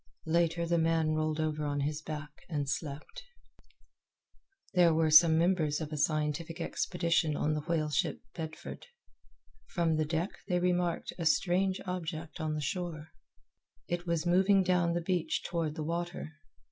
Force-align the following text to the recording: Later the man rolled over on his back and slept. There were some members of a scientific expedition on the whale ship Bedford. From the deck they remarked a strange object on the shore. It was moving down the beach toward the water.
Later 0.25 0.65
the 0.65 0.79
man 0.79 1.11
rolled 1.11 1.39
over 1.39 1.63
on 1.63 1.81
his 1.81 2.01
back 2.01 2.43
and 2.49 2.67
slept. 2.67 3.21
There 4.73 4.95
were 4.95 5.11
some 5.11 5.37
members 5.37 5.79
of 5.79 5.93
a 5.93 5.97
scientific 5.97 6.59
expedition 6.59 7.37
on 7.37 7.53
the 7.53 7.61
whale 7.61 7.91
ship 7.91 8.19
Bedford. 8.33 8.87
From 9.67 9.97
the 9.97 10.05
deck 10.05 10.31
they 10.47 10.57
remarked 10.57 11.13
a 11.19 11.25
strange 11.27 11.79
object 11.85 12.41
on 12.41 12.55
the 12.55 12.61
shore. 12.61 13.09
It 13.87 14.07
was 14.07 14.25
moving 14.25 14.63
down 14.63 14.93
the 14.93 15.01
beach 15.01 15.43
toward 15.43 15.75
the 15.75 15.83
water. 15.83 16.31